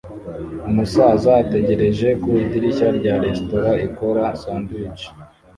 [0.69, 5.03] Umusaza ategereje ku idirishya rya resitora ikora sandwiches